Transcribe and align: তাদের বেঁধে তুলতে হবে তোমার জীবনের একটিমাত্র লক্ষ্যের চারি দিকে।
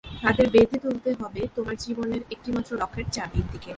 তাদের 0.05 0.47
বেঁধে 0.49 0.77
তুলতে 0.79 1.09
হবে 1.13 1.41
তোমার 1.55 1.75
জীবনের 1.77 2.21
একটিমাত্র 2.31 2.71
লক্ষ্যের 2.77 3.07
চারি 3.11 3.39
দিকে। 3.43 3.69